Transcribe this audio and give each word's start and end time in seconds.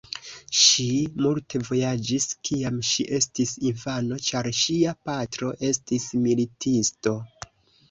Ŝi 0.59 0.85
multe 1.25 1.61
vojaĝis 1.67 2.25
kiam 2.49 2.79
ŝi 2.93 3.05
estis 3.19 3.53
infano, 3.73 4.19
ĉar 4.31 4.51
ŝia 4.63 4.97
patro 5.11 5.55
estis 5.71 6.11
militisto. 6.27 7.17